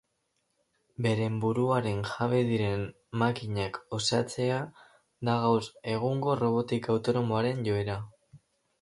[1.05, 2.87] Beren buruaren jabe diren
[3.25, 4.59] makinak osatzea
[5.31, 8.05] da gaur egungo robotika autonomoaren joera.